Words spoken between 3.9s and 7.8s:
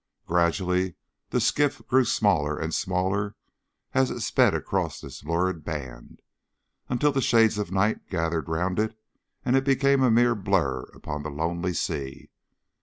as it sped across this lurid band, until the shades of